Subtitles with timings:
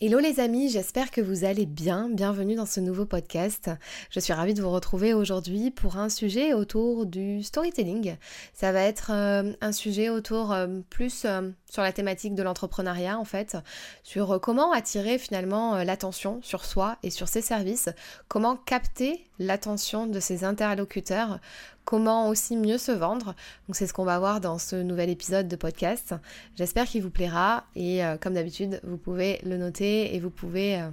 [0.00, 2.08] Hello les amis, j'espère que vous allez bien.
[2.10, 3.70] Bienvenue dans ce nouveau podcast.
[4.10, 8.16] Je suis ravie de vous retrouver aujourd'hui pour un sujet autour du storytelling.
[8.54, 13.16] Ça va être euh, un sujet autour euh, plus euh, sur la thématique de l'entrepreneuriat
[13.16, 13.56] en fait,
[14.02, 17.88] sur comment attirer finalement l'attention sur soi et sur ses services,
[18.26, 21.38] comment capter l'attention de ses interlocuteurs,
[21.84, 23.34] comment aussi mieux se vendre.
[23.72, 26.14] C'est ce qu'on va voir dans ce nouvel épisode de podcast.
[26.56, 30.88] J'espère qu'il vous plaira et comme d'habitude, vous pouvez le noter et vous pouvez euh,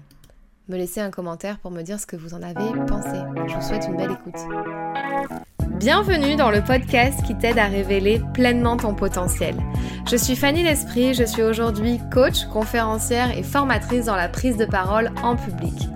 [0.70, 3.20] me laisser un commentaire pour me dire ce que vous en avez pensé.
[3.48, 4.40] Je vous souhaite une belle écoute.
[5.78, 9.56] Bienvenue dans le podcast qui t'aide à révéler pleinement ton potentiel.
[10.08, 14.66] Je suis Fanny L'Esprit, je suis aujourd'hui coach, conférencière et formatrice dans la prise de
[14.66, 15.74] parole en public.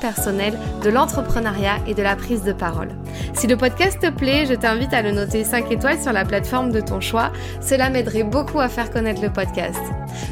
[0.00, 2.88] personnel, de l'entrepreneuriat et de la prise de parole.
[3.34, 6.72] Si le podcast te plaît, je t'invite à le noter 5 étoiles sur la plateforme
[6.72, 7.30] de ton choix.
[7.60, 9.80] Cela m'aiderait beaucoup à faire connaître le podcast.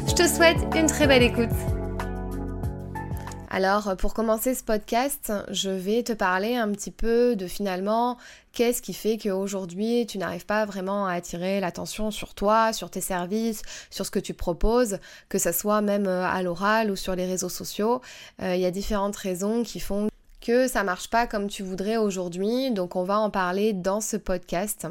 [0.07, 1.82] Je te souhaite une très belle écoute.
[3.55, 8.17] Alors, pour commencer ce podcast, je vais te parler un petit peu de finalement
[8.51, 12.99] qu'est-ce qui fait qu'aujourd'hui tu n'arrives pas vraiment à attirer l'attention sur toi, sur tes
[12.99, 14.97] services, sur ce que tu proposes,
[15.29, 18.01] que ce soit même euh, à l'oral ou sur les réseaux sociaux.
[18.41, 20.09] Euh, il y a différentes raisons qui font
[20.41, 24.17] que ça marche pas comme tu voudrais aujourd'hui, donc on va en parler dans ce
[24.17, 24.87] podcast.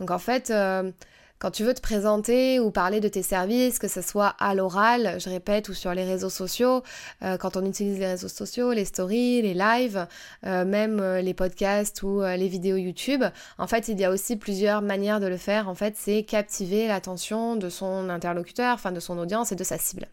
[0.00, 0.90] Donc en fait, euh,
[1.38, 5.16] quand tu veux te présenter ou parler de tes services, que ce soit à l'oral,
[5.18, 6.82] je répète, ou sur les réseaux sociaux,
[7.22, 10.06] euh, quand on utilise les réseaux sociaux, les stories, les lives,
[10.46, 13.24] euh, même euh, les podcasts ou les vidéos YouTube,
[13.58, 15.68] en fait, il y a aussi plusieurs manières de le faire.
[15.68, 19.78] En fait, c'est captiver l'attention de son interlocuteur, enfin de son audience et de sa
[19.78, 20.08] cible.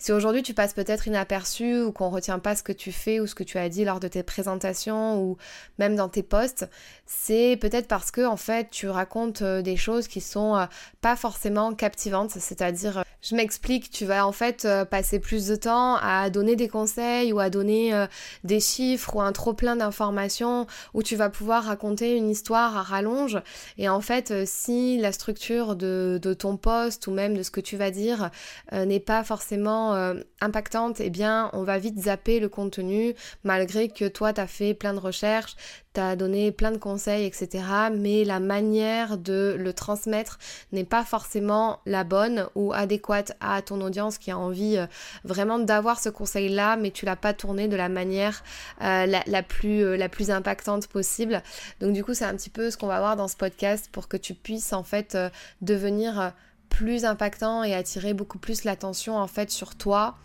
[0.00, 3.26] Si aujourd'hui tu passes peut-être inaperçu ou qu'on retient pas ce que tu fais ou
[3.26, 5.36] ce que tu as dit lors de tes présentations ou
[5.78, 6.66] même dans tes posts,
[7.04, 10.64] c'est peut-être parce que en fait tu racontes euh, des choses qui sont euh,
[11.02, 15.96] pas forcément captivantes, c'est-à-dire euh, je m'explique, tu vas en fait passer plus de temps
[15.96, 18.06] à donner des conseils ou à donner
[18.44, 22.82] des chiffres ou un trop plein d'informations où tu vas pouvoir raconter une histoire à
[22.82, 23.38] rallonge.
[23.76, 27.60] Et en fait si la structure de, de ton poste ou même de ce que
[27.60, 28.30] tu vas dire
[28.72, 33.14] n'est pas forcément euh, impactante, eh bien, on va vite zapper le contenu,
[33.44, 35.56] malgré que toi, tu as fait plein de recherches,
[35.94, 37.64] tu as donné plein de conseils, etc.
[37.92, 40.38] Mais la manière de le transmettre
[40.72, 44.86] n'est pas forcément la bonne ou adéquate à ton audience qui a envie euh,
[45.24, 48.42] vraiment d'avoir ce conseil-là, mais tu l'as pas tourné de la manière
[48.82, 51.42] euh, la, plus, la plus impactante possible.
[51.80, 54.08] Donc du coup, c'est un petit peu ce qu'on va voir dans ce podcast pour
[54.08, 55.16] que tu puisses en fait
[55.60, 56.32] devenir
[56.70, 60.16] plus impactant et attirer beaucoup plus l'attention en fait sur toi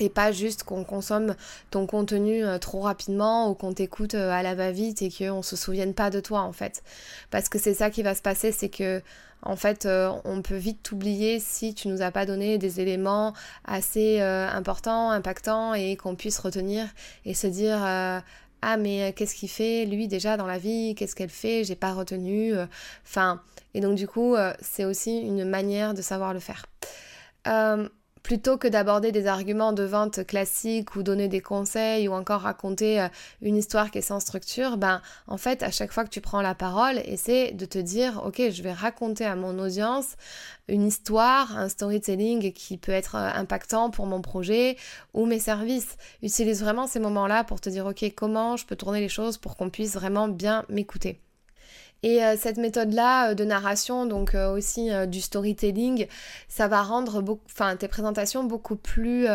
[0.00, 1.34] et pas juste qu'on consomme
[1.70, 5.56] ton contenu euh, trop rapidement ou qu'on t'écoute euh, à la va-vite et qu'on se
[5.56, 6.82] souvienne pas de toi en fait.
[7.30, 9.02] Parce que c'est ça qui va se passer, c'est que
[9.42, 13.34] en fait euh, on peut vite t'oublier si tu nous as pas donné des éléments
[13.64, 16.86] assez importants, impactants et qu'on puisse retenir
[17.24, 17.78] et se dire
[18.64, 21.92] ah mais qu'est-ce qu'il fait lui déjà dans la vie, qu'est-ce qu'elle fait, j'ai pas
[21.92, 22.52] retenu.
[23.04, 23.42] Enfin,
[23.74, 26.64] et donc du coup, euh, c'est aussi une manière de savoir le faire.
[28.24, 32.40] Euh, plutôt que d'aborder des arguments de vente classiques ou donner des conseils ou encore
[32.42, 33.08] raconter euh,
[33.42, 36.42] une histoire qui est sans structure, ben en fait à chaque fois que tu prends
[36.42, 40.16] la parole, essaie de te dire ok je vais raconter à mon audience
[40.68, 44.76] une histoire, un storytelling qui peut être impactant pour mon projet
[45.12, 45.96] ou mes services.
[46.22, 49.56] Utilise vraiment ces moments-là pour te dire ok comment je peux tourner les choses pour
[49.56, 51.23] qu'on puisse vraiment bien m'écouter.
[52.04, 56.06] Et euh, cette méthode-là euh, de narration, donc euh, aussi du storytelling,
[56.48, 57.24] ça va rendre
[57.78, 59.26] tes présentations beaucoup plus,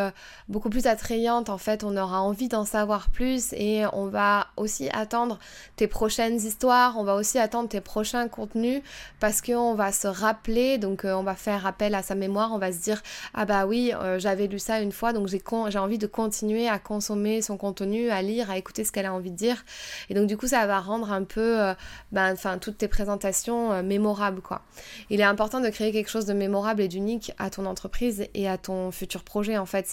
[0.48, 1.50] beaucoup plus attrayantes.
[1.50, 5.40] En fait, on aura envie d'en savoir plus et on va aussi attendre
[5.76, 8.84] tes prochaines histoires, on va aussi attendre tes prochains contenus
[9.20, 12.72] parce qu'on va se rappeler, donc on va faire appel à sa mémoire, on va
[12.72, 13.02] se dire
[13.34, 16.78] ah bah oui, j'avais lu ça une fois, donc j'ai j'ai envie de continuer à
[16.78, 19.66] consommer son contenu, à lire, à écouter ce qu'elle a envie de dire.
[20.10, 21.74] Et donc du coup, ça va rendre un peu,
[22.12, 24.62] ben, enfin toutes tes présentations euh, mémorables, quoi.
[25.10, 28.48] Il est important de créer quelque chose de mémorable et d'unique à ton entreprise et
[28.48, 29.88] à ton futur projet, en fait.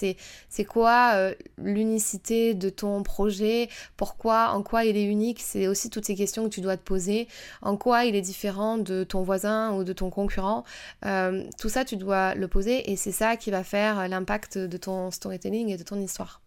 [0.49, 3.69] C'est, quoi euh, l'unicité de ton projet?
[3.95, 4.49] Pourquoi?
[4.51, 5.41] En quoi il est unique?
[5.41, 7.27] C'est aussi toutes ces questions que tu dois te poser.
[7.61, 10.63] En quoi il est différent de ton voisin ou de ton concurrent?
[11.03, 15.11] Tout ça, tu dois le poser et c'est ça qui va faire l'impact de ton
[15.11, 16.41] storytelling et de ton histoire.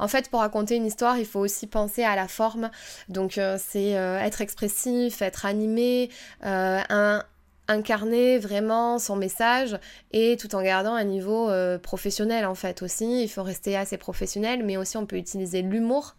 [0.00, 2.70] En fait, pour raconter une histoire, il faut aussi penser à la forme.
[3.10, 6.08] Donc, euh, c'est euh, être expressif, être animé,
[6.44, 7.20] euh,
[7.68, 9.78] incarner vraiment son message
[10.10, 11.52] et tout en gardant un niveau
[11.84, 13.22] professionnel en fait aussi.
[13.22, 16.16] Il faut rester assez professionnel, mais aussi on peut utiliser l'humour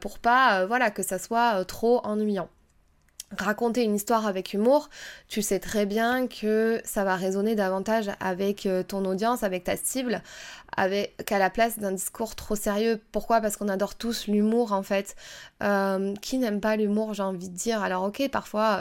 [0.00, 2.48] pour pas, voilà, que ça soit trop ennuyant
[3.36, 4.88] raconter une histoire avec humour,
[5.26, 9.76] tu sais très bien que ça va résonner davantage avec euh, ton audience, avec ta
[9.76, 10.22] cible,
[10.76, 13.00] avec qu'à la place d'un discours trop sérieux.
[13.10, 13.40] Pourquoi?
[13.40, 15.16] Parce qu'on adore tous l'humour en fait.
[15.62, 17.82] Euh, qui n'aime pas l'humour J'ai envie de dire?
[17.82, 18.80] Alors ok, parfois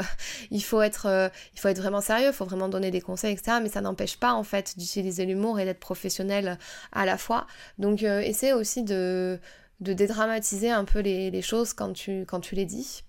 [0.51, 3.33] il faut être, euh, il faut être vraiment sérieux, il faut vraiment donner des conseils,
[3.33, 3.57] etc.
[3.63, 6.59] Mais ça n'empêche pas en fait d'utiliser l'humour et d'être professionnel
[6.91, 7.47] à la fois.
[7.79, 9.39] Donc essaie aussi de
[9.81, 13.04] de dédramatiser un peu les, les choses quand tu, quand tu les dis.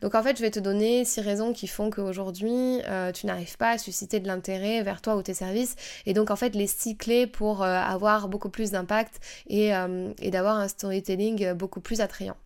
[0.00, 3.56] Donc en fait, je vais te donner six raisons qui font qu'aujourd'hui, euh, tu n'arrives
[3.56, 5.76] pas à susciter de l'intérêt vers toi ou tes services.
[6.06, 9.20] Et donc en fait, les six clés pour euh, avoir beaucoup plus d'impact
[9.50, 12.36] euh, et d'avoir un storytelling beaucoup plus attrayant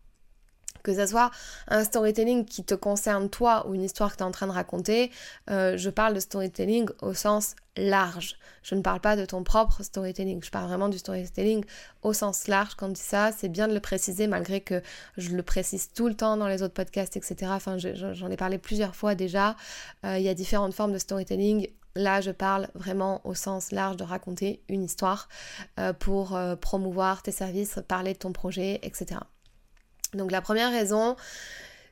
[0.82, 1.30] que ce soit
[1.68, 4.52] un storytelling qui te concerne toi ou une histoire que tu es en train de
[4.52, 5.10] raconter,
[5.50, 8.36] euh, je parle de storytelling au sens large.
[8.62, 11.64] Je ne parle pas de ton propre storytelling, je parle vraiment du storytelling
[12.02, 12.74] au sens large.
[12.74, 14.82] Quand je dis ça, c'est bien de le préciser malgré que
[15.16, 17.50] je le précise tout le temps dans les autres podcasts, etc.
[17.54, 19.56] Enfin, j'en ai parlé plusieurs fois déjà.
[20.04, 21.68] Euh, il y a différentes formes de storytelling.
[21.94, 25.28] Là, je parle vraiment au sens large de raconter une histoire
[25.80, 29.20] euh, pour promouvoir tes services, parler de ton projet, etc.
[30.14, 31.16] Donc la première raison,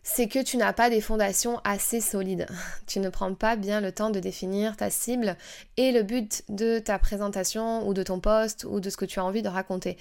[0.03, 2.47] c'est que tu n'as pas des fondations assez solides.
[2.87, 5.37] Tu ne prends pas bien le temps de définir ta cible
[5.77, 9.19] et le but de ta présentation ou de ton poste ou de ce que tu
[9.19, 9.99] as envie de raconter.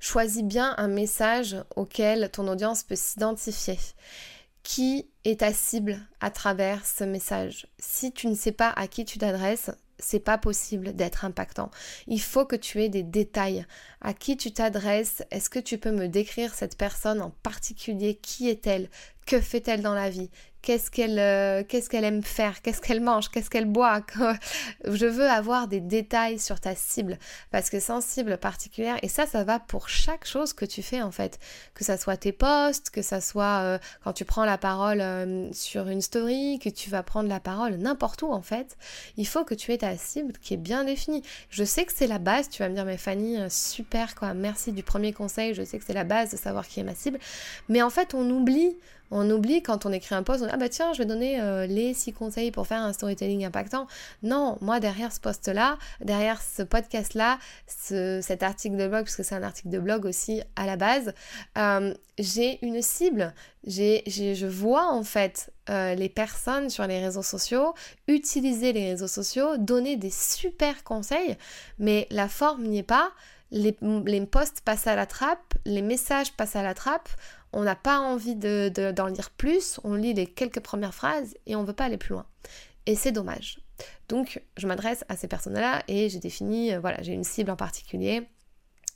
[0.00, 3.78] Choisis bien un message auquel ton audience peut s'identifier.
[4.64, 7.68] Qui est ta cible à travers ce message?
[7.78, 11.70] Si tu ne sais pas à qui tu t'adresses, c'est pas possible d'être impactant.
[12.06, 13.66] Il faut que tu aies des détails.
[14.00, 18.16] À qui tu t'adresses Est-ce que tu peux me décrire cette personne en particulier?
[18.16, 18.88] Qui est-elle?
[19.26, 20.30] Que fait-elle dans la vie?
[20.64, 24.00] Qu'est-ce qu'elle euh, qu'est-ce qu'elle aime faire, qu'est-ce qu'elle mange, qu'est-ce qu'elle boit.
[24.84, 27.18] Je veux avoir des détails sur ta cible
[27.52, 31.02] parce que sans cible particulière et ça ça va pour chaque chose que tu fais
[31.02, 31.38] en fait,
[31.74, 35.52] que ça soit tes posts, que ça soit euh, quand tu prends la parole euh,
[35.52, 38.78] sur une story, que tu vas prendre la parole n'importe où en fait,
[39.18, 41.22] il faut que tu aies ta cible qui est bien définie.
[41.50, 44.72] Je sais que c'est la base, tu vas me dire mais Fanny super quoi, merci
[44.72, 47.18] du premier conseil, je sais que c'est la base de savoir qui est ma cible,
[47.68, 48.74] mais en fait on oublie
[49.14, 51.40] on oublie quand on écrit un post, on dit, ah bah tiens, je vais donner
[51.40, 53.86] euh, les six conseils pour faire un storytelling impactant.
[54.24, 57.38] Non, moi derrière ce post-là, derrière ce podcast-là,
[57.68, 61.14] cet article de blog, puisque c'est un article de blog aussi à la base,
[61.56, 63.32] euh, j'ai une cible.
[63.66, 67.72] J'ai, je vois en fait euh, les personnes sur les réseaux sociaux
[68.08, 71.36] utiliser les réseaux sociaux, donner des super conseils,
[71.78, 73.12] mais la forme n'y est pas.
[73.50, 77.08] Les, les posts passent à la trappe, les messages passent à la trappe,
[77.54, 81.56] on n'a pas envie d'en de, lire plus, on lit les quelques premières phrases et
[81.56, 82.26] on ne veut pas aller plus loin.
[82.86, 83.60] Et c'est dommage.
[84.08, 87.56] Donc je m'adresse à ces personnes-là et j'ai défini, euh, voilà, j'ai une cible en
[87.56, 88.28] particulier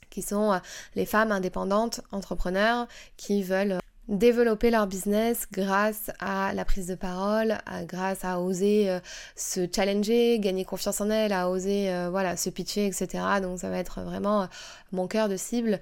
[0.09, 0.59] qui sont euh,
[0.95, 3.79] les femmes indépendantes, entrepreneurs, qui veulent
[4.09, 8.99] développer leur business grâce à la prise de parole, grâce à oser euh,
[9.35, 13.23] se challenger, gagner confiance en elle, à oser euh, voilà se pitcher, etc.
[13.41, 14.45] Donc ça va être vraiment euh,
[14.91, 15.79] mon cœur de cible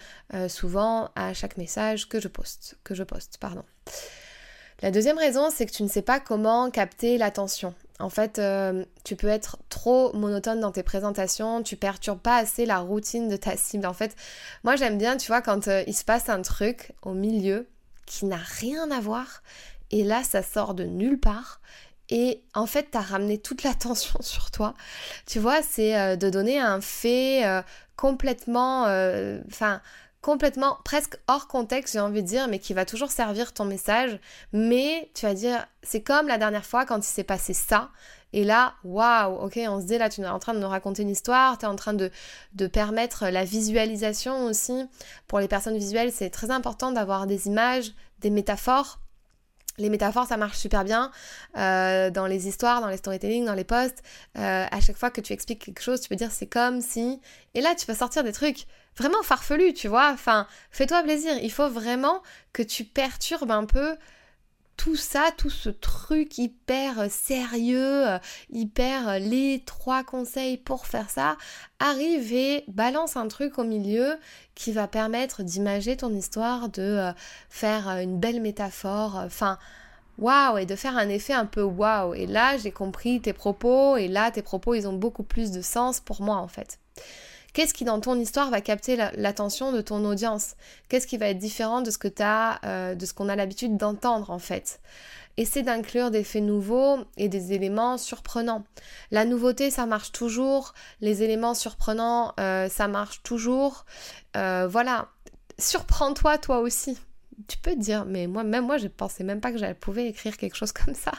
[0.50, 3.63] souvent à chaque message que je poste, que je poste, pardon.
[4.81, 7.73] La deuxième raison, c'est que tu ne sais pas comment capter l'attention.
[7.99, 8.42] En fait,
[9.06, 13.37] tu peux être trop monotone dans tes présentations, tu perturbes pas assez la routine de
[13.37, 13.87] ta cible.
[13.87, 14.16] En fait,
[14.63, 17.66] moi j'aime bien, tu vois, quand il se passe un truc au milieu,
[18.07, 19.44] qui n'a rien à voir.
[19.92, 21.61] Et là, ça sort de nulle part.
[22.09, 24.73] Et en fait, tu as ramené toute l'attention sur toi.
[25.28, 27.61] Tu vois, c'est euh, de donner un fait euh,
[27.95, 29.81] complètement, euh, enfin,
[30.21, 34.19] complètement, presque hors contexte, j'ai envie de dire, mais qui va toujours servir ton message.
[34.54, 37.90] Mais tu vas dire, c'est comme la dernière fois quand il s'est passé ça.
[38.33, 41.04] Et là, waouh, ok, on se dit là, tu es en train de nous raconter
[41.04, 42.12] une histoire, tu es en train de,
[42.54, 44.86] de permettre la visualisation aussi.
[45.28, 49.00] Pour les personnes visuelles, c'est très important d'avoir des images, des métaphores.
[49.79, 51.11] Les métaphores, ça marche super bien
[51.55, 54.01] euh, dans les histoires, dans les storytelling, dans les posts.
[54.37, 57.21] Euh, à chaque fois que tu expliques quelque chose, tu peux dire c'est comme si.
[57.53, 58.65] Et là, tu vas sortir des trucs
[58.97, 60.09] vraiment farfelus, tu vois.
[60.11, 61.33] Enfin, fais-toi plaisir.
[61.43, 63.95] Il faut vraiment que tu perturbes un peu
[64.77, 68.05] tout ça, tout ce truc hyper sérieux,
[68.51, 71.35] hyper les trois conseils pour faire ça,
[71.79, 74.15] arrive et balance un truc au milieu
[74.55, 77.11] qui va permettre d'imager ton histoire, de euh,
[77.49, 79.57] faire une belle métaphore, enfin
[80.17, 82.13] waouh, et de faire un effet un peu waouh.
[82.13, 85.61] Et là, j'ai compris tes propos, et là, tes propos, ils ont beaucoup plus de
[85.61, 86.79] sens pour moi en fait.
[87.57, 90.54] Qu'est-ce qui dans ton histoire va capter l'attention de ton audience?
[90.90, 93.78] Qu'est-ce qui va être différent de ce que as, euh, de ce qu'on a l'habitude
[93.78, 94.80] d'entendre en fait?
[95.37, 98.64] Essaie d'inclure des faits nouveaux et des éléments surprenants.
[99.09, 100.76] La nouveauté, ça marche toujours.
[101.02, 103.85] Les éléments surprenants, euh, ça marche toujours.
[104.35, 105.07] Euh, voilà.
[105.57, 106.95] Surprends-toi toi aussi
[107.47, 110.07] tu peux te dire, mais moi, même moi, je pensais même pas que j'allais pouvais
[110.07, 111.11] écrire quelque chose comme ça.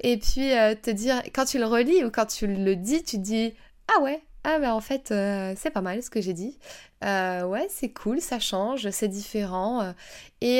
[0.00, 0.50] Et puis
[0.82, 3.54] te dire, quand tu le relis ou quand tu le dis, tu dis,
[3.88, 6.56] ah ouais, ah ben en fait euh, c'est pas mal ce que j'ai dit.
[7.02, 9.82] Euh, ouais c'est cool, ça change, c'est différent.
[9.82, 9.92] Euh.
[10.40, 10.58] Et,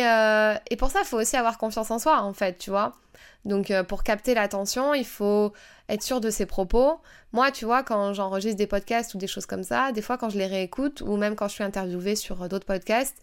[0.72, 2.96] et, pour ça il faut aussi avoir confiance en soi en fait, tu vois.
[3.44, 5.52] Donc pour capter l'attention il faut
[5.88, 7.00] être sûr de ses propos.
[7.32, 10.30] Moi tu vois quand j'enregistre des podcasts ou des choses comme ça, des fois quand
[10.30, 13.16] je les réécoute ou même quand je suis interviewée sur d'autres podcasts,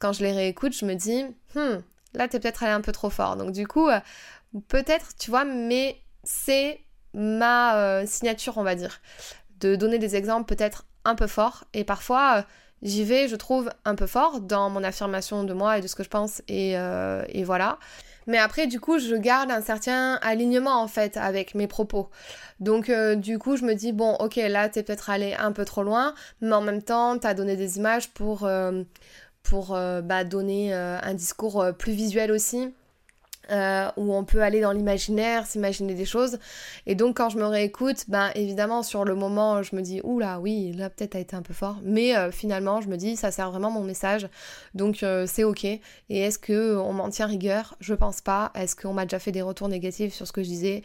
[0.00, 1.24] quand je les réécoute je me dis,
[1.54, 1.82] hmm,
[2.14, 3.36] là t'es peut-être allé un peu trop fort.
[3.36, 3.88] Donc du coup
[4.66, 6.80] peut-être tu vois mais c'est
[7.14, 9.00] ma signature on va dire
[9.60, 11.64] de donner des exemples peut-être un peu forts.
[11.74, 12.42] Et parfois, euh,
[12.82, 15.94] j'y vais, je trouve, un peu fort dans mon affirmation de moi et de ce
[15.94, 16.42] que je pense.
[16.48, 17.78] Et, euh, voilà.
[18.26, 22.10] Mais après, du coup, je garde un certain alignement en fait avec mes propos.
[22.60, 25.64] Donc, euh, du coup, je me dis, bon, ok, là, t'es peut-être allé un peu
[25.64, 28.48] trop loin, mais en même temps, t'as donné des images pour,
[29.42, 32.72] pour bah, donner un discours plus visuel aussi.
[33.50, 36.38] Euh, où on peut aller dans l'imaginaire, s'imaginer des choses.
[36.86, 40.38] Et donc quand je me réécoute, ben évidemment sur le moment je me dis oula
[40.38, 43.32] oui là peut-être a été un peu fort, mais euh, finalement je me dis ça
[43.32, 44.28] sert vraiment mon message,
[44.74, 45.64] donc euh, c'est ok.
[45.64, 45.80] Et
[46.10, 47.74] est-ce que on m'en tient rigueur?
[47.80, 48.52] Je pense pas.
[48.54, 50.82] Est-ce qu'on m'a déjà fait des retours négatifs sur ce que je disais?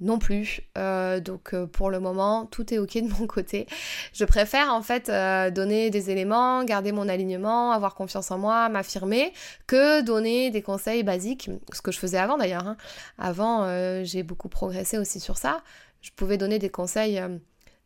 [0.00, 0.60] Non plus.
[0.76, 3.66] Euh, donc euh, pour le moment, tout est ok de mon côté.
[4.12, 8.68] Je préfère en fait euh, donner des éléments, garder mon alignement, avoir confiance en moi,
[8.68, 9.32] m'affirmer,
[9.66, 12.66] que donner des conseils basiques, ce que je faisais avant d'ailleurs.
[12.66, 12.76] Hein.
[13.18, 13.68] Avant,
[14.04, 15.62] j'ai beaucoup progressé aussi sur ça.
[16.00, 17.20] Je pouvais donner des conseils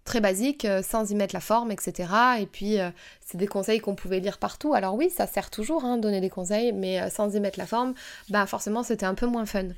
[0.05, 2.13] très basiques sans y mettre la forme, etc.
[2.41, 2.77] Et puis
[3.21, 4.75] c'est des conseils qu'on pouvait lire partout.
[4.75, 7.95] Alors oui, ça sert toujours, hein, donner des conseils, mais sans y mettre la forme,
[8.29, 9.69] bah forcément c'était un peu moins fun.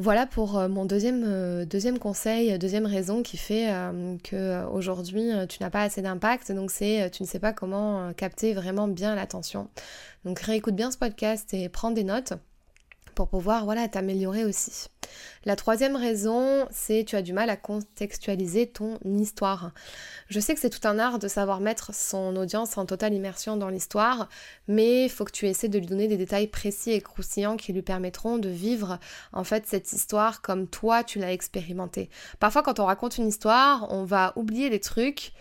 [0.00, 5.62] Voilà pour euh, mon deuxième, euh, conseil, deuxième raison qui fait euh, que aujourd'hui tu
[5.62, 6.52] n'as pas assez d'impact.
[6.52, 9.68] Donc c'est tu ne sais pas comment capter vraiment bien l'attention.
[10.24, 12.32] Donc réécoute bien ce podcast et prends des notes
[13.28, 14.88] pouvoir voilà, t'améliorer aussi.
[15.44, 19.72] La troisième raison, c'est tu as du mal à contextualiser ton histoire.
[20.28, 23.56] Je sais que c'est tout un art de savoir mettre son audience en totale immersion
[23.56, 24.28] dans l'histoire,
[24.68, 27.72] mais il faut que tu essaies de lui donner des détails précis et croustillants qui
[27.72, 28.98] lui permettront de vivre
[29.32, 32.10] en fait cette histoire comme toi tu l'as expérimenté.
[32.38, 35.32] Parfois quand on raconte une histoire, on va oublier des trucs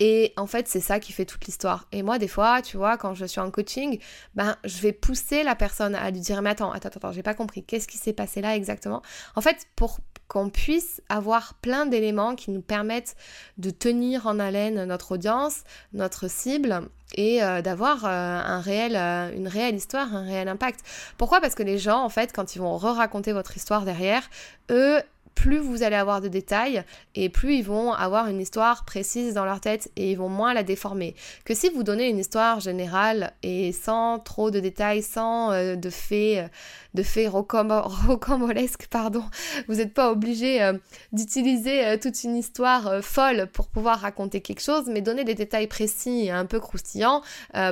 [0.00, 1.86] et en fait, c'est ça qui fait toute l'histoire.
[1.92, 4.00] Et moi, des fois, tu vois, quand je suis en coaching,
[4.34, 7.34] ben, je vais pousser la personne à lui dire, mais attends, attends, attends, j'ai pas
[7.34, 9.02] compris, qu'est-ce qui s'est passé là exactement?
[9.36, 13.16] En fait, pour qu'on puisse avoir plein d'éléments qui nous permettent
[13.58, 19.74] de tenir en haleine notre audience, notre cible et euh, d'avoir euh, euh, une réelle
[19.74, 20.80] histoire, un réel impact.
[21.18, 21.40] Pourquoi?
[21.40, 24.22] Parce que les gens, en fait, quand ils vont re-raconter votre histoire derrière,
[24.70, 25.00] eux,
[25.34, 26.84] plus vous allez avoir de détails
[27.14, 30.54] et plus ils vont avoir une histoire précise dans leur tête et ils vont moins
[30.54, 31.14] la déformer.
[31.44, 35.90] Que si vous donnez une histoire générale et sans trop de détails, sans euh, de
[35.90, 36.48] faits, euh,
[36.94, 39.24] de faits rocambolesques, pardon,
[39.68, 40.74] vous n'êtes pas obligé euh,
[41.12, 46.26] d'utiliser toute une histoire folle pour pouvoir raconter quelque chose, mais donner des détails précis
[46.26, 47.22] et un peu croustillants,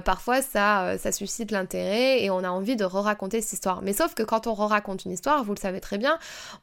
[0.05, 3.83] parfois ça, ça suscite l'intérêt et on a envie de re-raconter cette histoire.
[3.83, 6.19] Mais sauf que quand on re-raconte une histoire, vous le savez très bien,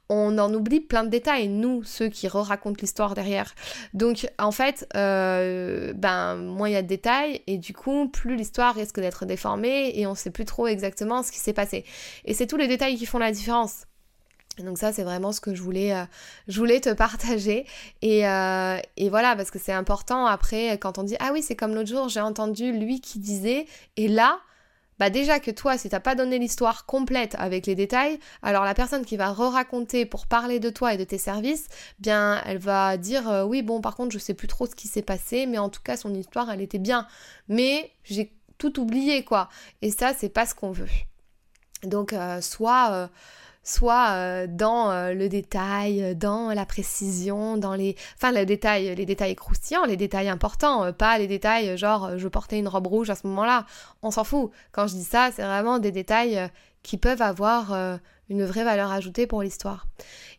[0.10, 3.54] on en oublie plein de détails, nous, ceux qui re-racontent l'histoire derrière.
[3.94, 8.36] Donc, en fait, euh, ben, moins il y a de détails, et du coup, plus
[8.36, 11.86] l'histoire risque d'être déformée, et on sait plus trop exactement ce qui s'est passé.
[12.25, 13.86] Et c'est tous les détails qui font la différence.
[14.60, 16.06] Donc ça, c'est vraiment ce que je voulais, euh,
[16.48, 17.65] je voulais te partager.
[18.01, 21.56] Et, euh, et voilà, parce que c'est important après, quand on dit, ah oui, c'est
[21.56, 23.65] comme l'autre jour, j'ai entendu lui qui disait,
[23.98, 24.39] et là,
[25.00, 28.74] bah déjà que toi, si t'as pas donné l'histoire complète avec les détails, alors la
[28.74, 31.68] personne qui va re-raconter pour parler de toi et de tes services,
[32.00, 34.88] bien elle va dire euh, oui bon par contre je sais plus trop ce qui
[34.88, 37.08] s'est passé, mais en tout cas son histoire elle était bien,
[37.50, 39.50] mais j'ai tout oublié quoi.
[39.82, 40.90] Et ça c'est pas ce qu'on veut.
[41.84, 43.08] Donc euh, soit euh,
[43.66, 47.98] soit euh, dans euh, le détail, euh, dans la précision, dans les...
[48.24, 53.10] Les détails croustillants, les détails importants, pas les détails genre je portais une robe rouge
[53.10, 53.66] à ce moment-là.
[54.02, 54.52] On s'en fout.
[54.72, 56.50] Quand je dis ça, c'est vraiment des détails
[56.84, 59.88] qui peuvent avoir une vraie valeur ajoutée pour l'histoire.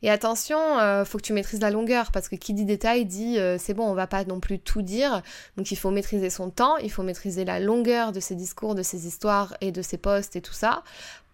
[0.02, 3.38] Et attention, euh, faut que tu maîtrises la longueur parce que qui dit détail dit
[3.58, 5.22] c'est bon, on va pas non plus tout dire.
[5.56, 8.82] Donc il faut maîtriser son temps, il faut maîtriser la longueur de ses discours, de
[8.82, 10.82] ses histoires et de ses posts et tout ça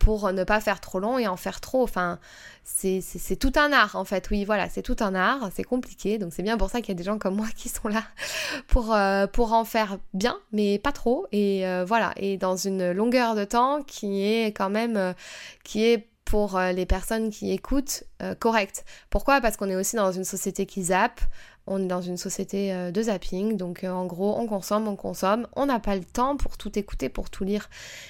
[0.02, 1.82] pour ne pas faire trop long et en faire trop.
[1.84, 2.18] Enfin,
[2.64, 4.28] c'est tout un art en fait.
[4.30, 6.18] Oui, voilà, c'est tout un art, c'est compliqué.
[6.18, 8.02] Donc c'est bien pour ça qu'il y a des gens comme moi qui sont là
[8.66, 11.26] pour, euh, pour en faire bien, mais pas trop.
[11.30, 15.14] Et voilà, et dans une longueur de temps qui est quand même,
[15.62, 18.86] qui est pour euh, les personnes qui écoutent euh, correct.
[19.10, 19.42] Pourquoi?
[19.42, 21.20] Parce qu'on est aussi dans une société qui zappe,
[21.66, 25.46] on est dans une société euh, de zapping, donc en gros on consomme, on consomme,
[25.56, 27.68] on n'a pas le temps pour tout écouter, pour tout lire.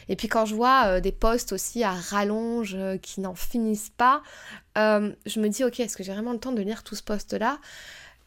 [0.09, 4.23] Et puis quand je vois des posts aussi à rallonge qui n'en finissent pas,
[4.77, 7.59] je me dis ok, est-ce que j'ai vraiment le temps de lire tout ce post-là?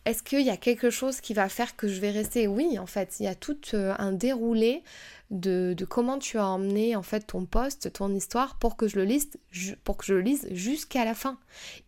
[0.03, 2.47] Est-ce qu'il y a quelque chose qui va faire que je vais rester?
[2.47, 4.83] Oui, en fait, il y a tout un déroulé
[5.31, 9.05] de, comment tu as emmené en fait ton poste, ton histoire pour que je le
[9.05, 9.29] lise,
[9.83, 11.37] pour que je le lise jusqu'à la fin.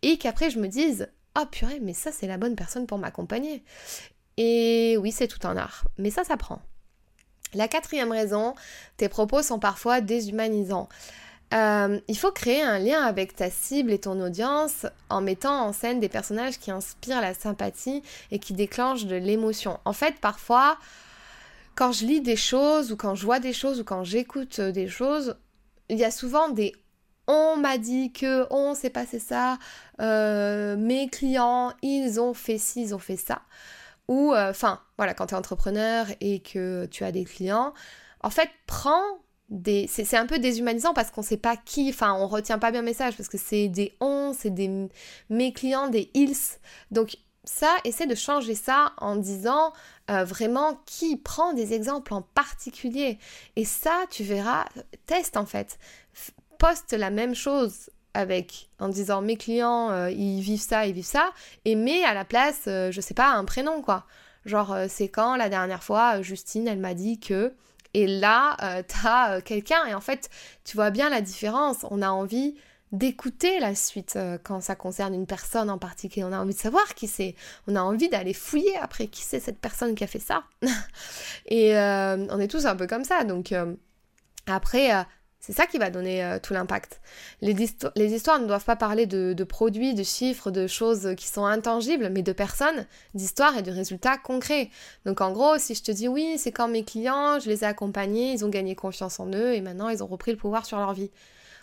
[0.02, 3.62] Et qu'après je me dise Oh purée, mais ça c'est la bonne personne pour m'accompagner.
[4.38, 5.84] Et oui, c'est tout un art.
[5.98, 6.62] Mais ça, ça prend.
[7.54, 8.54] La quatrième raison,
[8.96, 10.88] tes propos sont parfois déshumanisants.
[11.54, 15.72] Euh, il faut créer un lien avec ta cible et ton audience en mettant en
[15.72, 19.80] scène des personnages qui inspirent la sympathie et qui déclenchent de l'émotion.
[19.84, 20.78] En fait, parfois,
[21.78, 24.72] quand je lis des choses ou quand je vois des choses ou quand j'écoute euh,
[24.72, 25.36] des choses,
[25.88, 26.74] il y a souvent des
[27.28, 29.58] on m'a dit que on s'est passé ça,
[30.00, 33.42] euh, mes clients ils ont fait ci, ils ont fait ça.
[34.08, 37.72] Ou euh, enfin voilà, quand tu es entrepreneur et que tu as des clients,
[38.24, 39.04] en fait prends
[39.48, 39.86] des.
[39.86, 42.86] C'est un peu déshumanisant parce qu'on sait pas qui, enfin on retient pas bien le
[42.86, 44.88] message parce que c'est des on, c'est des
[45.30, 46.34] mes clients, des ils.
[46.90, 47.18] Donc
[47.48, 49.72] ça, essaie de changer ça en disant
[50.10, 53.18] euh, vraiment qui prend des exemples en particulier.
[53.56, 54.64] Et ça, tu verras,
[55.06, 55.78] teste en fait.
[56.58, 61.04] Poste la même chose avec en disant mes clients euh, ils vivent ça, ils vivent
[61.04, 61.30] ça,
[61.64, 64.06] et mets à la place, euh, je sais pas, un prénom quoi.
[64.46, 67.52] Genre c'est quand la dernière fois Justine elle m'a dit que
[67.92, 68.56] et là
[68.88, 70.30] t'as quelqu'un et en fait
[70.64, 71.84] tu vois bien la différence.
[71.90, 72.54] On a envie
[72.92, 76.24] d'écouter la suite euh, quand ça concerne une personne en particulier.
[76.24, 77.34] On a envie de savoir qui c'est.
[77.66, 80.44] On a envie d'aller fouiller après qui c'est cette personne qui a fait ça.
[81.46, 83.24] et euh, on est tous un peu comme ça.
[83.24, 83.74] Donc euh,
[84.46, 84.90] après,
[85.40, 87.02] c'est ça qui va donner tout l'impact.
[87.42, 91.44] Les, histoires ne doivent pas parler de, de, produits, de chiffres, de choses qui sont
[91.44, 94.70] intangibles, mais de personnes, d'histoires et de résultats concrets.
[95.04, 97.66] Donc en gros, si je te dis oui, c'est quand mes clients, je les ai
[97.66, 100.78] accompagnés, ils ont gagné confiance en eux et maintenant ils ont repris le pouvoir sur
[100.78, 101.10] leur vie.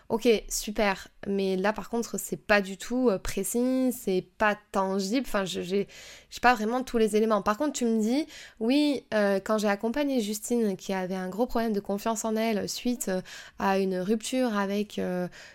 [0.07, 1.07] Ok, super.
[1.25, 5.25] Mais là, par contre, c'est pas du tout euh, précis, c'est pas tangible.
[5.27, 5.87] Enfin, je j'ai
[6.43, 7.41] pas vraiment tous les éléments.
[7.41, 8.27] Par contre, tu me dis,
[8.59, 12.69] oui, euh, quand j'ai accompagné Justine, qui avait un gros problème de confiance en elle
[12.69, 13.21] suite euh,
[13.57, 15.01] à une rupture avec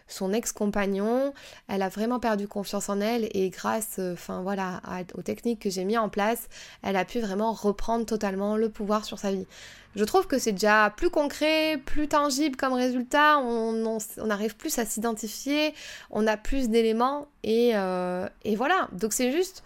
[0.08, 1.32] son ex-compagnon,
[1.68, 4.80] elle a vraiment perdu confiance en elle et grâce, enfin voilà,
[5.14, 6.48] aux techniques que j'ai mis en place,
[6.82, 9.46] elle a pu vraiment reprendre totalement le pouvoir sur sa vie.
[9.96, 13.98] Je trouve que c'est déjà plus concret, plus tangible comme résultat, on,
[14.30, 15.74] arrive plus à s'identifier,
[16.10, 18.88] on a plus d'éléments et, euh, et voilà.
[18.92, 19.64] Donc c'est juste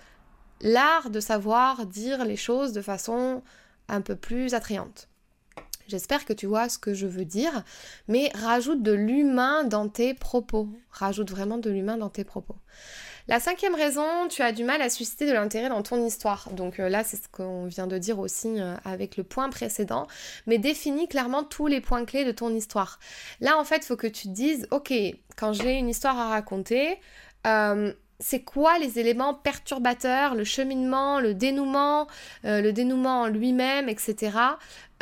[0.63, 3.43] l'art de savoir dire les choses de façon
[3.89, 5.09] un peu plus attrayante.
[5.87, 7.63] J'espère que tu vois ce que je veux dire,
[8.09, 10.69] mais rajoute de l'humain dans tes propos.
[10.91, 12.57] Rajoute vraiment de l'humain dans tes propos.
[13.27, 16.51] La cinquième raison, tu as du mal à susciter de l'intérêt dans ton histoire.
[16.51, 20.07] Donc euh, là, c'est ce qu'on vient de dire aussi euh, avec le point précédent,
[20.47, 22.99] mais définis clairement tous les points clés de ton histoire.
[23.41, 24.93] Là, en fait, il faut que tu te dises, ok,
[25.37, 26.99] quand j'ai une histoire à raconter,
[27.47, 32.07] euh, c'est quoi les éléments perturbateurs, le cheminement, le dénouement,
[32.45, 34.31] le dénouement en lui-même, etc.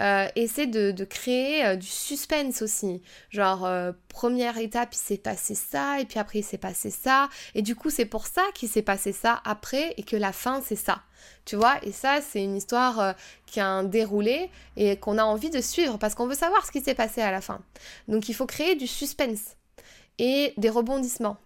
[0.00, 3.02] Euh, essaie de, créer euh, du suspense aussi.
[3.30, 3.68] Genre,
[4.08, 7.76] première étape, il s'est passé ça, et puis après, il s'est passé ça, et du
[7.76, 11.02] coup, c'est pour ça qu'il s'est passé ça après, et que la fin, c'est ça.
[11.44, 13.14] Tu vois, et ça, c'est une histoire
[13.46, 16.72] qui a un déroulé et qu'on a envie de suivre parce qu'on veut savoir ce
[16.72, 17.60] qui s'est passé à la fin.
[18.08, 19.56] Donc, il faut créer du suspense
[20.18, 21.36] et des rebondissements.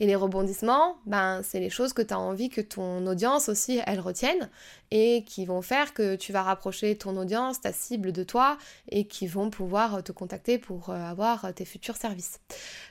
[0.00, 3.80] Et les rebondissements, ben, c'est les choses que tu as envie que ton audience aussi,
[3.86, 4.48] elle retienne
[4.90, 8.58] et qui vont faire que tu vas rapprocher ton audience, ta cible de toi
[8.90, 12.40] et qui vont pouvoir te contacter pour euh, avoir tes futurs services.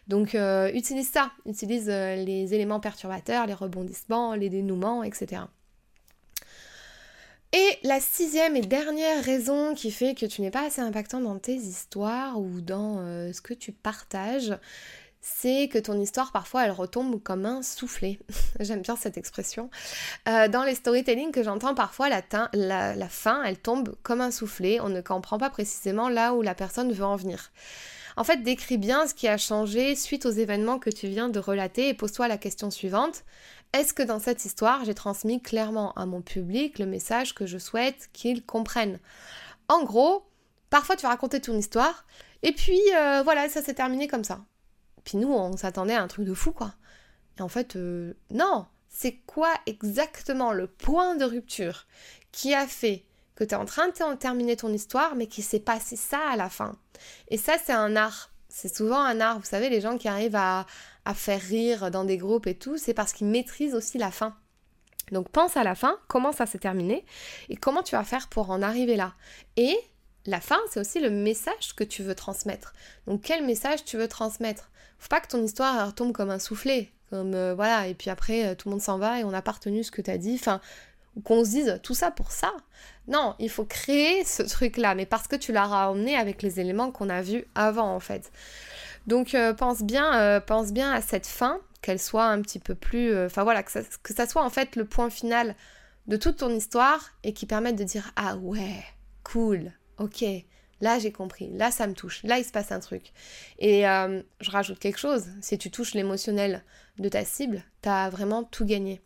[0.08, 5.43] Donc euh, utilise ça, utilise euh, les éléments perturbateurs, les rebondissements, les dénouements, etc.
[7.54, 11.39] Et la sixième et dernière raison qui fait que tu n'es pas assez impactant dans
[11.39, 12.97] tes histoires ou dans
[13.32, 14.54] ce que tu partages,
[15.35, 18.19] c'est que ton histoire parfois elle retombe comme un soufflet.
[18.59, 19.69] J'aime bien cette expression.
[20.27, 24.89] Euh, dans les storytelling que j'entends parfois, la, fin elle tombe comme un soufflet, on
[24.89, 27.51] ne comprend pas précisément là où la personne veut en venir.
[28.15, 31.39] En fait, décris bien ce qui a changé suite aux événements que tu viens de
[31.39, 33.23] relater et pose-toi la question suivante.
[33.73, 37.59] Est-ce que dans cette histoire, j'ai transmis clairement à mon public le message que je
[37.59, 38.99] souhaite qu'ils comprennent?
[39.67, 40.25] En gros,
[40.69, 42.05] parfois tu vas raconter ton histoire
[42.43, 44.39] et puis euh, voilà, ça s'est terminé comme ça.
[45.08, 46.74] Puis nous, on s'attendait à un truc de fou, quoi.
[47.39, 51.86] Et en fait, euh, non, c'est quoi exactement le point de rupture
[52.34, 55.62] qui a fait que tu es en train de terminer ton histoire, mais qu'il s'est
[55.62, 56.76] passé ça à la fin?
[57.30, 58.34] Et ça, c'est un art.
[58.50, 59.39] C'est souvent un art.
[59.39, 60.65] Vous savez, les gens qui arrivent à
[61.15, 64.36] faire rire dans des groupes et tout, c'est parce qu'ils maîtrisent aussi la fin.
[65.13, 67.06] Donc pense à la fin, comment ça s'est terminé,
[67.48, 69.13] et comment tu vas faire pour en arriver là.
[69.56, 69.80] Et
[70.26, 72.74] la fin, c'est aussi le message que tu veux transmettre.
[73.06, 74.70] Donc quel message tu veux transmettre?
[74.99, 78.45] Faut pas que ton histoire tombe comme un soufflet, comme euh, voilà, et puis après
[78.45, 80.17] euh, tout le monde s'en va et on n'a pas retenu ce que tu as
[80.17, 80.36] dit.
[80.39, 80.60] Enfin,
[81.15, 82.53] ou qu'on se dise tout ça pour ça.
[83.07, 86.91] Non, il faut créer ce truc-là, mais parce que tu l'auras emmené avec les éléments
[86.91, 88.31] qu'on a vus avant en fait.
[89.07, 93.17] Donc euh, pense bien, pense bien à cette fin, qu'elle soit un petit peu plus,
[93.25, 95.55] enfin voilà, que ça, que ça soit en fait le point final
[96.07, 98.83] de toute ton histoire et qui permette de dire ah ouais,
[99.23, 100.23] cool, ok,
[100.81, 101.49] Là, j'ai compris.
[101.53, 102.23] Là, ça me touche.
[102.23, 103.11] Là, il se passe un truc.
[103.59, 105.25] Et je rajoute quelque chose.
[105.41, 106.63] Si tu touches l'émotionnel
[106.99, 109.01] de ta cible, tu as vraiment tout gagné.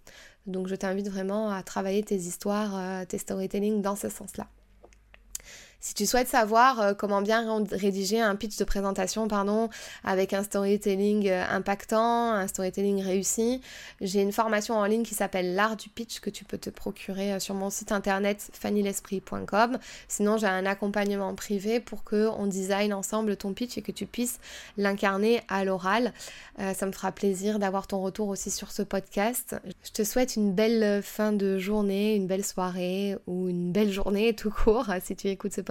[0.47, 4.47] Donc je t'invite vraiment à travailler tes histoires, euh, tes storytelling dans ce sens-là.
[5.83, 9.67] Si tu souhaites savoir euh, comment bien rédiger un pitch de présentation pardon,
[10.03, 13.61] avec un storytelling euh, impactant, un storytelling réussi,
[13.99, 17.33] j'ai une formation en ligne qui s'appelle l'art du pitch que tu peux te procurer
[17.33, 19.79] euh, sur mon site internet fannylesprit.com.
[20.07, 24.05] Sinon, j'ai un accompagnement privé pour que on design ensemble ton pitch et que tu
[24.05, 24.39] puisses
[24.77, 26.13] l'incarner à l'oral.
[26.59, 29.55] ça me fera plaisir d'avoir ton retour aussi sur ce podcast.
[29.83, 34.35] Je te souhaite une belle fin de journée, une belle soirée ou une belle journée
[34.35, 35.70] tout court si tu écoutes ce podcast